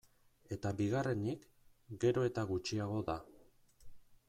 [0.55, 1.45] Eta bigarrenik,
[2.05, 3.21] gero eta gutxiago da.